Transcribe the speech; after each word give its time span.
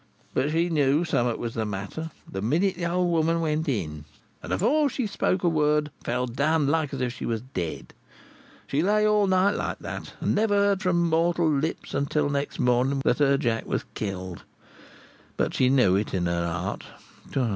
But 0.33 0.49
she 0.49 0.67
knew 0.69 1.05
summat 1.05 1.37
was 1.37 1.53
the 1.53 1.63
matter, 1.63 2.09
the 2.27 2.41
minute 2.41 2.73
the 2.73 2.87
old 2.89 3.11
woman 3.11 3.39
went 3.39 3.69
in, 3.69 4.05
and, 4.41 4.51
afore 4.51 4.89
she 4.89 5.05
spoke 5.05 5.43
a 5.43 5.47
word, 5.47 5.91
fell 6.03 6.25
down 6.25 6.65
like 6.65 6.91
as 6.91 7.01
if 7.01 7.13
she 7.13 7.23
was 7.23 7.41
dead. 7.43 7.93
She 8.65 8.81
lay 8.81 9.07
all 9.07 9.27
night 9.27 9.51
like 9.51 9.77
that, 9.77 10.15
and 10.19 10.33
never 10.33 10.55
heard 10.55 10.81
from 10.81 11.07
mortal 11.07 11.47
lips 11.47 11.93
until 11.93 12.31
next 12.31 12.57
morning 12.57 13.01
that 13.05 13.19
her 13.19 13.37
Jack 13.37 13.67
was 13.67 13.85
killed. 13.93 14.41
But 15.37 15.53
she 15.53 15.69
knew 15.69 15.95
it 15.95 16.15
in 16.15 16.25
her 16.25 16.51
heart. 16.51 16.83